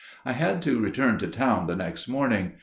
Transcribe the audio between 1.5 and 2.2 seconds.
the next